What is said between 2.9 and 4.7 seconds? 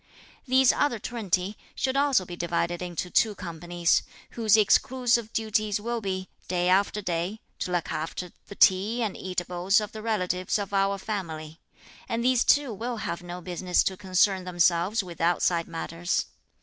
two companies, whose